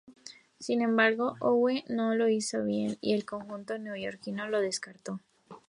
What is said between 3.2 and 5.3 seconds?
conjunto neoyorquino le descartó.